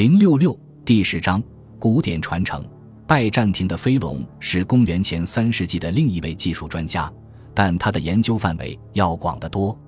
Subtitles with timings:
[0.00, 1.42] 零六六第十章
[1.78, 2.64] 古典传承。
[3.06, 7.12] 拜占庭的飞龙是公元前三世纪的另一位技术专家，
[7.52, 9.78] 但他的研究范围要广得多。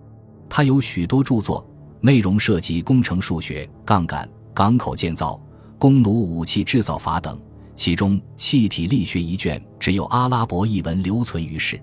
[0.50, 1.66] 他有许多著作，
[2.02, 5.40] 内容涉及工程数学、杠杆、港口建造、
[5.78, 7.40] 弓弩武器制造法等。
[7.74, 11.80] 其中气体力学一卷只有阿拉伯译文留存于世。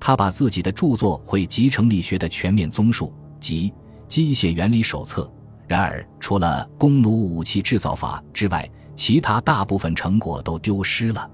[0.00, 3.72] 他把自己的著作汇集成力学的全面综述及
[4.08, 5.32] 机械原理手册。
[5.70, 11.30] 然而，除了弓弩武器制造法之外，其他大部分成果都丢失了。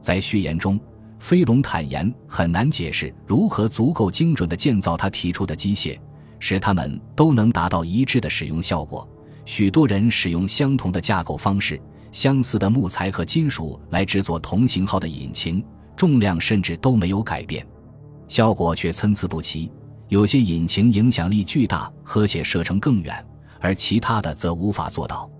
[0.00, 0.78] 在序言中，
[1.18, 5.98] 飞龙坦言很难解释如何足够精准地建造他提出的机械，
[6.38, 9.04] 使它们都能达到一致的使用效果。
[9.44, 15.60] 许多人使用相同的架构方式、相似的木材和金属来制作同型号的引擎，
[15.96, 17.66] 重量甚至都没有改变，
[18.28, 19.72] 效果却参差不齐。
[20.06, 23.26] 有些引擎影响力巨大，和且射程更远。
[23.62, 25.30] 而其他的则无法做到。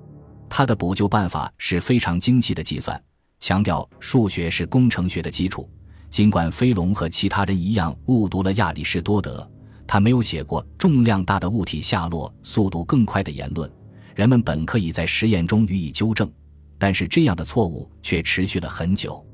[0.49, 3.03] 他的补救办法是非常精细的计算，
[3.41, 5.69] 强调数学是工程学的基础。
[6.09, 9.51] 尽管飞龙和其他人一样误读了亚里士多德，
[9.87, 13.71] 他没有写过重量大的物体下落速度更快的言论。
[14.15, 16.31] 人们本可以在实验中予以纠正，
[16.79, 19.27] 但是这样的错误却持续了很久。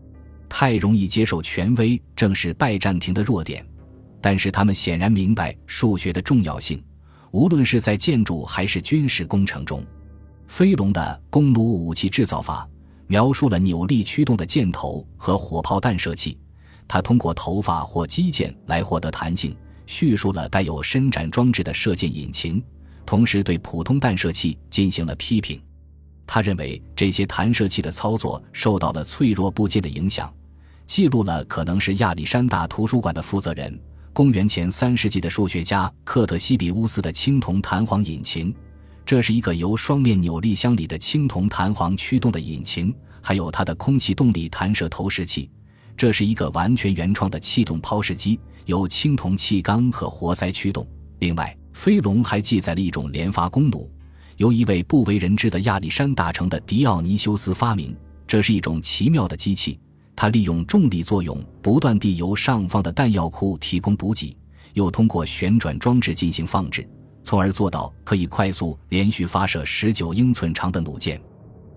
[0.48, 3.66] 太容易接受权威正是拜占庭的弱点，
[4.20, 6.80] 但是他们显然明白数学的重要性。
[7.30, 9.84] 无论是在建筑还是军事工程中，
[10.46, 12.68] 飞龙的弓弩武器制造法
[13.06, 16.38] 描述了扭力驱动的箭头和火炮弹射器。
[16.86, 19.54] 他通过头发或机件来获得弹性，
[19.86, 22.62] 叙述了带有伸展装置的射箭引擎，
[23.04, 25.60] 同时对普通弹射器进行了批评。
[26.26, 30.32] 他认为这些弹射器的操作受到了脆弱部件的影响，
[30.86, 33.78] 记录了可能是亚历山大图书馆的负责人。
[34.18, 38.52] 公元前三世纪的数学家克特西比乌斯的青铜弹簧引擎，
[39.06, 45.48] 这是一个由双面扭力箱里的青铜弹簧驱动的引擎；还有它的空气动力弹射投石器，
[45.96, 50.84] 这是一个完全原创的气动抛石机，由青铜气缸和活塞驱动。
[51.20, 53.88] 另外，飞龙还记载了一种连发弓弩，
[54.36, 57.96] 由一位不为人知的亚历山大城的迪奥尼修斯发明，
[58.26, 59.78] 这是一种奇妙的机器。
[60.20, 64.36] 它利用重力作用，不断地由上方的弹药库提供补给，
[64.72, 66.84] 又通过旋转装置进行放置，
[67.22, 71.20] 从而做到可以快速连续发射十九英寸长的弩箭。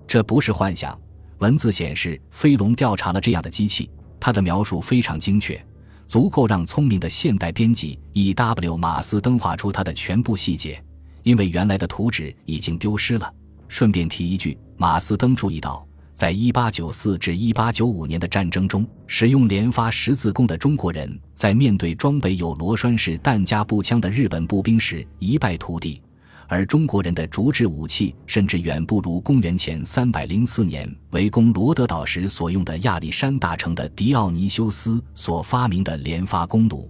[0.08, 1.00] 这不是幻想。
[1.38, 3.88] 文字显示，飞龙调查了这样的机器，
[4.20, 5.64] 它的描述非常精确，
[6.08, 8.76] 足够让聪明的现代编辑 E.W.
[8.76, 10.84] 马斯登画出它的全部细节。
[11.22, 13.32] 因为原来的图纸已经丢失了。
[13.68, 15.88] 顺便提一句，马斯登注意到。
[16.14, 26.02] 在1894至1895年的战争中，使用连发十字弓的中国人在面对装备有螺栓式弹夹步枪的日本步兵时一败涂地，
[26.48, 36.88] 而中国人的竹制武器甚至远不如公元前304年围攻罗德岛时所用的亚历山大城的迪奥尼修斯所发明的连发弓弩。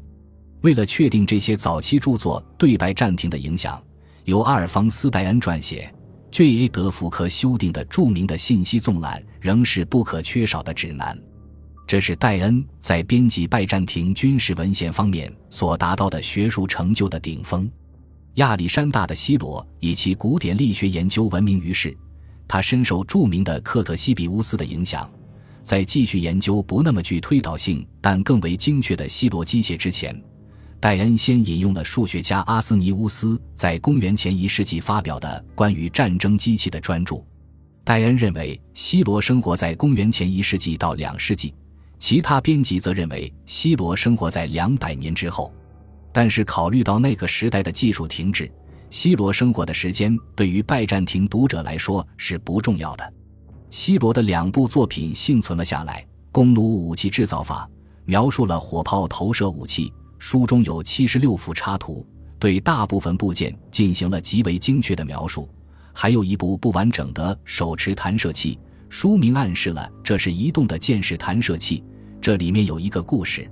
[0.61, 3.81] 为了确定这些早期著作对拜占庭的影响，
[4.25, 5.93] 由阿尔方斯·戴恩撰写。
[6.31, 6.69] J.A.
[6.69, 11.17] 德福克修订的著名的信息纵览仍是不可缺少的指南。
[11.85, 17.69] 这是戴恩在编辑拜占庭军事文献方面所达到的学术成就的顶峰。
[18.35, 21.95] 亚历山大的希罗以其古典力学研究闻名于世，
[22.47, 25.11] 他深受著名的克特西比乌斯的影响。
[25.61, 30.17] 在继续研究不那么具推导性但更为精确的希罗机械之前。
[30.81, 37.23] 戴恩先引用了数学家阿斯尼乌斯在公元前一世纪发表的关于战争机器的专著。
[37.83, 41.53] 戴恩认为希罗生活在公元前一世纪到两世纪，
[41.99, 45.53] 其他编辑则认为希罗生活在两百年之后。
[46.11, 48.51] 但是考虑到那个时代的技术停滞，
[48.89, 53.13] 希罗生活的时间对于拜占庭读者来说是不重要的。
[53.69, 57.69] 希罗的两部作品幸存了下来，《弓弩武器制造法》
[58.03, 59.93] 描述了火炮投射武器。
[60.21, 62.05] 书中有七十六幅插图，
[62.37, 65.49] 对大部分部件进行了极为精确的描述。
[65.93, 71.83] 还有一部不完整的手持弹射器，书名暗示了这是移动的箭式弹射器。
[72.21, 73.49] 这里面有一个故事：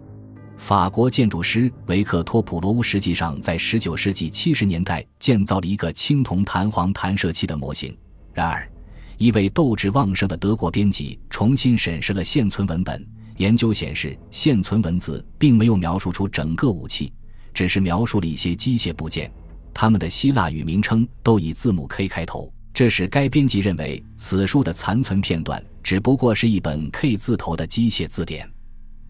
[0.58, 7.98] 法国建筑师维克托普罗乌实际上在十九世纪七十年代建造了一个青铜弹簧弹射器的模型。
[8.32, 8.72] 然而，
[9.20, 13.06] 一位斗志旺盛的德国编辑重新审视了现存文本。
[13.36, 17.12] 研究显示，现存文字并没有描述出整个武器，
[17.54, 19.30] 只是描述了一些机械部件，
[19.74, 22.50] 它们的希腊语名称都以字母 K 开头。
[22.74, 28.50] 这使该编辑认为此书的残存片段只不过是一本 K 字头的机械字典。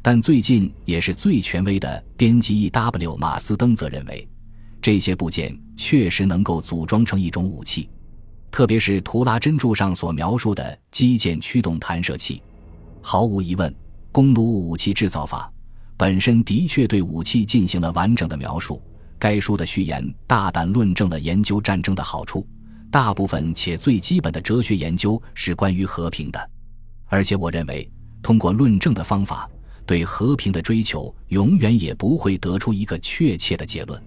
[0.02, 3.16] 但最近也是最权威的编辑 E.W.
[3.18, 4.28] 马斯登则认为，
[4.82, 7.88] 这些部件确实能够组装成一种武器。
[8.52, 12.42] 特别是图拉真著上所描述的机箭驱动弹射器。
[13.02, 13.74] 毫无疑问，
[14.12, 15.52] 弓弩武器制造法
[15.96, 18.82] 本身的确对武器进行了完整的描述。
[19.18, 22.48] 该书的序言大胆论证了研究战争的好处。
[22.92, 26.50] 大部分且最基本的哲学研究是关于和平的，
[27.06, 27.88] 而且我认为，
[28.24, 29.48] 通过论证的方法，
[29.86, 34.02] 对和平的追求永远也不会得出一个确切的结论。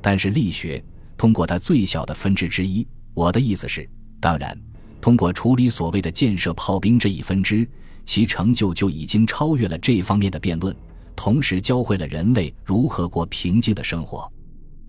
[0.00, 0.82] 但是力学
[1.16, 2.84] 通过它最小的分支之一，
[3.16, 3.88] 我的意思是，
[4.20, 4.54] 当然，
[5.00, 7.66] 通过处理所谓的建设炮兵这一分支，
[8.04, 10.76] 其成就就已经超越了这方面的辩论，
[11.16, 14.30] 同时教会了人类如何过平静的生活。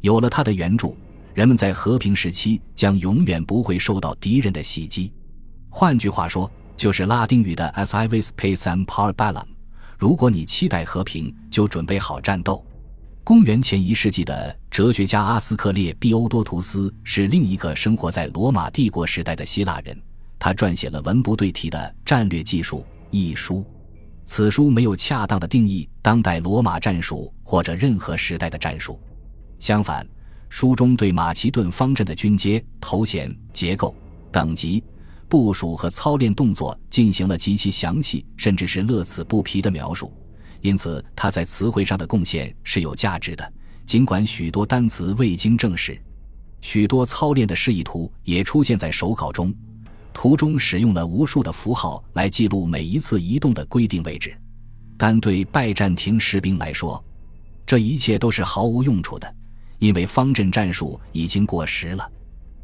[0.01, 0.97] 有了他的援助。
[1.33, 5.13] 人们在和平时期将永远不会受到敌人的袭击。
[5.69, 9.45] 换句话说，就是拉丁语的 “as I vis pacem par bellum”。
[9.99, 12.65] 如果你期待和平，就准备好战斗。
[13.23, 19.99] 公元前一世纪的哲学家阿斯克列庇欧多图斯是另一个生活在罗马帝国时代的希腊人，
[20.37, 23.65] 他撰写了文不对题的《战略技术》一书。
[24.23, 28.99] 此书没有恰当的定义当代罗马战术或者任何时代的战术，
[29.57, 30.07] 相反。
[30.47, 33.95] 书中对马其顿方阵的军阶、头衔、结构、
[34.31, 34.83] 等级、
[35.27, 40.13] 部署和操练动作进行了极其详细，甚至是乐此不疲的描述。
[40.61, 43.53] 因此，他在词汇上的贡献是有价值的，
[43.87, 45.99] 尽管许多单词未经证实。
[46.61, 49.53] 许多操练的示意图也出现在手稿中，
[50.11, 54.37] 图中使用了无数的符号来记录每一次移动的规定位置。
[54.97, 57.01] 但对拜占庭士兵来说，
[57.65, 59.35] 这一切都是毫无用处的。
[59.79, 62.11] 因为方阵战术已经过时了，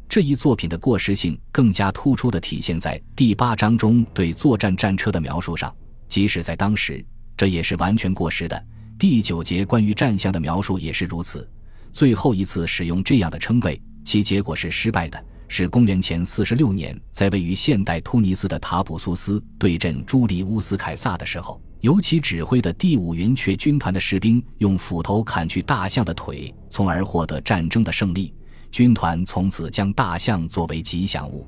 [0.08, 5.74] 这一作品的过时性更加突出地体现在第八章中对作战战车的描述上。
[6.08, 7.02] 即使在当时，
[7.36, 8.66] 这也是完全过时的。
[8.98, 11.48] 第九节关于战象的描述也是如此。
[11.90, 21.60] 最后一次使用这样的称谓，其结果是失败的，是公元前四十六年，在位于现代突尼斯的塔普苏斯对阵朱利乌斯凯撒的时候。
[21.80, 28.32] 由其指挥的第五云雀军团的士兵用斧头砍去大象的腿，从而获得战争的胜利。
[28.70, 31.46] 军团从此将大象作为吉祥物。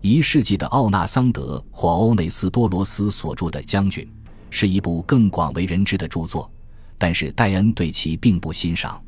[0.00, 4.04] 一世纪的奥纳桑德或欧内斯多罗斯所著的《将军》
[4.50, 6.50] 是一部更广为人知的著作，
[6.98, 9.02] 但是戴恩对其并不欣赏。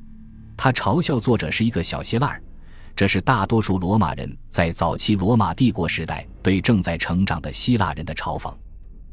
[0.57, 2.39] 他嘲笑作者是一个小希腊，
[2.95, 8.53] 这是大多数罗马人在早期罗马帝国时代对正在成长的希腊人的嘲讽。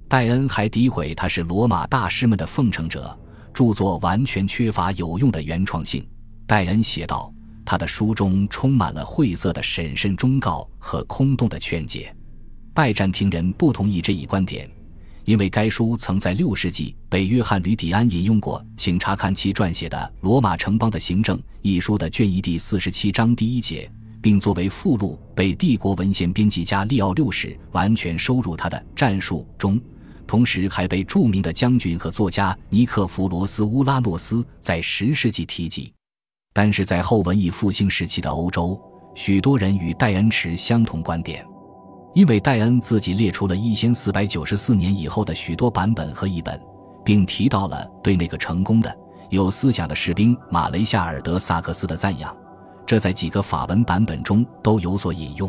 [0.07, 3.17] 戴恩还诋毁他是罗马大师们的奉承者，
[3.53, 6.07] 著作完全缺乏有用的原创性。
[6.45, 7.33] 戴恩写道
[7.65, 12.15] ：“他的书中充满了晦涩的审慎忠告和空洞的劝解。”
[12.73, 14.69] 拜占庭人不同意这一观点，
[15.27, 18.65] 因为该书曾在六世纪被约翰·吕底安引用过。
[18.77, 23.91] 请查看其撰写的《罗马城邦的行政》一书的卷一第四十七章第一节，
[24.21, 29.77] 并作为附录被帝国文献编辑家利奥六世完全收入他的战术中。
[30.25, 35.91] 同时还被著名的将军和作家尼克弗罗斯乌拉诺斯在十世纪提及，
[36.53, 38.81] 但是在后文艺复兴时期的欧洲，
[39.13, 41.45] 许多人与戴恩持相同观点，
[42.17, 46.59] 因为戴恩自己列出了一千四百九十四年以后的许多版本和译本，
[47.05, 48.91] 并提到了对那个成功的
[49.29, 52.35] 有思想的士兵马雷夏尔德萨克斯的赞扬，
[52.87, 55.47] 这在几个法文版本中都有所引用。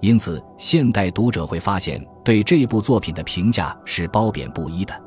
[0.00, 4.92] 因此，现代读者会发现对这部作品的评价是褒贬不一的。《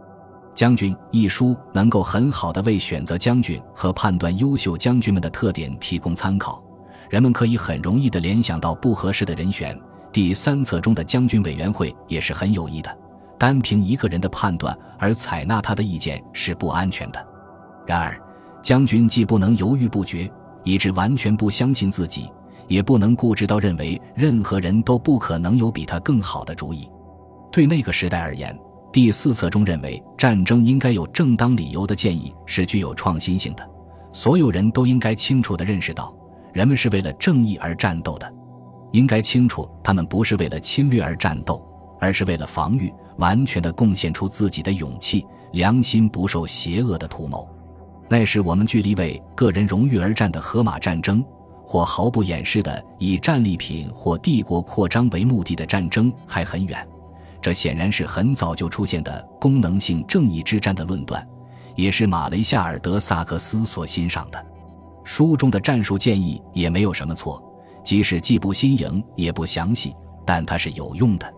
[0.53, 6.63] 将军》一书能够很好的为选择将军和判断优秀将军们的特点提供参考，
[7.09, 9.77] 人们可以很容易地联想到不合适的人选。
[10.15, 12.97] 第三册中的将军委员会也是很有益的。
[13.37, 17.27] 单凭一个人的判断而采纳他的意见是不安全的。
[17.85, 18.17] 然而，
[18.63, 20.31] 将军既不能犹豫不决，
[20.63, 22.31] 以致完全不相信自己。
[22.69, 26.89] 也不能固执到认为任何人都不可能有比他更好的主意。
[27.51, 28.57] 对那个时代而言，
[28.93, 33.69] 第四册中认为战争应该有正当理由的建议是具有创新性的。
[34.13, 36.15] 所有人都应该清楚地认识到，
[36.53, 38.33] 人们是为了正义而战斗的，
[38.95, 41.61] 应该清楚他们不是为了侵略而战斗，
[41.99, 47.47] 而是为了防御，完全地贡献出自己的勇气、良心不受邪恶的图谋。
[48.07, 51.23] 那时我们距离为个人荣誉而战的荷马战争。
[51.67, 56.87] 或毫不掩饰的以战利品或帝国扩张为目的的战争还很远，
[57.41, 61.27] 这显然是很早就出现的功能性正义之战的论断，
[61.75, 64.45] 也是马雷夏尔德萨克斯所欣赏的。
[65.03, 67.43] 书中的战术建议也没有什么错，
[67.85, 71.33] 即使既不新颖也不详细，但它是有用的。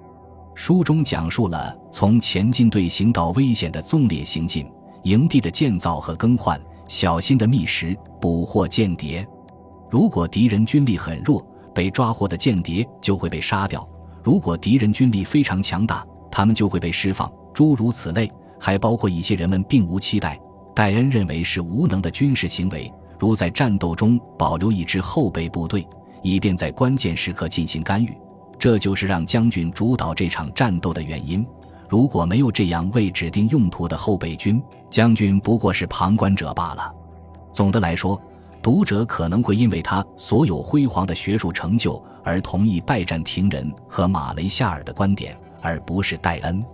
[0.55, 4.65] 书中讲述了从前进队行到危险的纵列行进、
[5.03, 9.27] 营地的建造和更换、小心的觅食、捕获间谍。
[9.89, 13.81] 如果敌人军力很弱，被抓获的间谍就会被杀掉；
[14.23, 17.31] 如果敌人军力非常强大，他们就会被释放。
[17.53, 20.39] 诸如此类，还包括一些人们并无期待、
[20.73, 25.87] 戴恩认为是无能的军事行为，如在战斗中保留一支后备部队，
[26.29, 28.15] 以便在关键时刻进行干预。
[28.59, 31.45] 这就是让将军主导这场战斗的原因。
[31.87, 36.91] 如果没有这样未指定用途的后备军，将军不过是旁观者罢了。
[37.51, 38.19] 总的来说，
[38.61, 46.65] 读者可能会因为他所有辉煌的学术成就而同意拜占庭人和马雷夏尔的观点，而不是戴恩。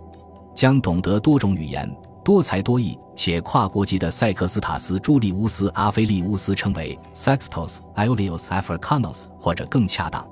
[0.52, 1.88] 将懂得多种语言、
[2.24, 10.26] 多才多艺且跨国籍的塞克斯塔斯·朱利乌斯·阿菲利乌斯称为 Sextus Aelius Africanus，或者更恰当。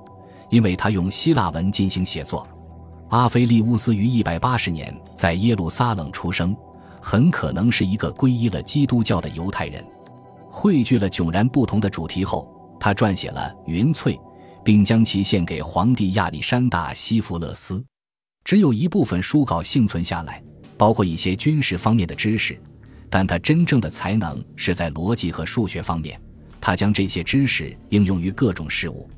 [0.49, 2.47] 因为他用希腊文进行写作，
[3.09, 6.55] 阿菲利乌斯于一百八十年在耶路撒冷出生，
[6.99, 9.85] 很可能是一个皈依了基督教的犹太人。
[10.49, 12.47] 汇聚了迥然不同的主题后，
[12.79, 14.15] 他撰写了《云翠》，
[14.63, 17.83] 并将其献给皇帝亚历山大西弗勒斯。
[18.43, 20.43] 只有一部分书稿幸存下来，
[20.77, 22.59] 包括一些军事方面的知识，
[23.09, 26.19] 但他真正的才能是在逻辑和数学方面。
[26.59, 29.09] 他将这些知识应用于各种事物。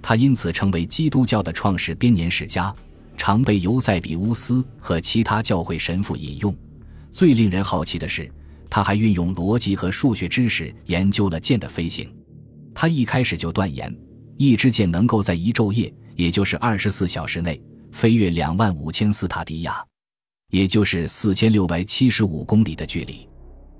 [0.00, 2.74] 他因此成为基督教的创始编年史家，
[3.16, 6.56] 常被尤塞比乌斯和其他教会神父引用。
[7.10, 8.30] 最令人好奇的是，
[8.70, 12.10] 他还运用逻辑和数学知识研究了箭的飞行。
[12.74, 13.94] 他一开始就断言，
[14.36, 17.60] 一支箭能够在一昼夜，也就是二十四小时内，
[17.90, 19.84] 飞越两万五千斯塔迪亚，
[20.56, 23.28] 也就是四千六百七十五公里的距离。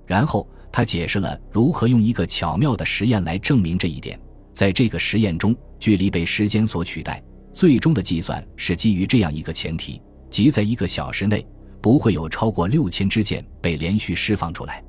[0.04, 4.20] 然后他解释了如何用一个巧妙的实验来证明这一点。
[4.52, 7.22] 在这个实验中，距离被时间所取代。
[7.50, 11.46] 最终的计算是基于这样一个前提：即在一个小时内，
[11.80, 14.84] 不会有超过六千支箭被连续释放出来。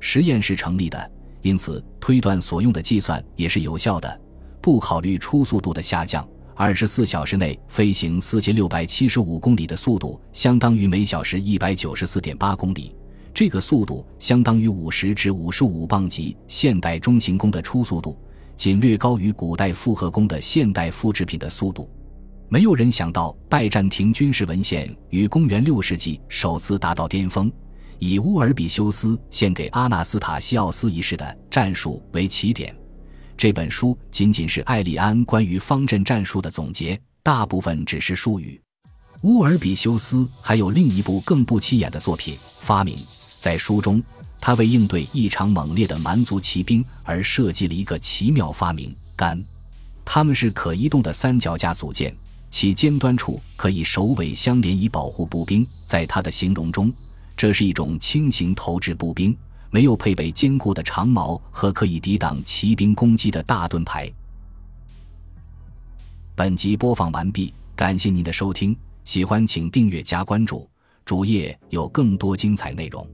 [0.00, 1.10] 实验是成立的，
[1.42, 4.20] 因此推断所用的计算也是有效的。
[4.62, 6.26] 不考虑初速度的下降，
[6.58, 12.96] 二十四小时内飞行四千六百七十五公里的速度，相当于每小时一百九十四点八公里。
[13.34, 18.18] 这个速度相当于五十至五十五磅级现代中型弓的初速度。
[18.56, 21.90] 仅略高于古代复合弓的现代复制品的速度。
[22.48, 27.52] 没有人想到，拜占庭军事文献于公元六世纪首次达到巅峰，
[27.98, 32.74] 以乌尔比修斯献给阿纳斯塔西奥斯一世的战术为起点。
[33.36, 38.58] 这本书仅仅是艾利安关于方阵战术的总结，大部分只是术语。
[39.22, 42.96] 乌尔比修斯还有另一部更不起眼的作品《发明》，
[43.38, 44.02] 在书中。
[44.38, 49.42] 他为应对异常猛烈的蛮族骑兵而设计了一个奇妙发明——杆。
[50.04, 52.14] 它们是可移动的三脚架组件，
[52.50, 55.66] 其尖端处可以首尾相连以保护步兵。
[55.84, 56.92] 在他的形容中，
[57.36, 59.36] 这是一种轻型投掷步兵，
[59.76, 64.10] 没有配备坚固的长矛和可以抵挡骑兵攻击的大盾牌。
[66.34, 70.66] 本集播放完毕，感谢您的收听，喜欢请订阅加关注，
[71.04, 73.06] 主页有更多精彩内容。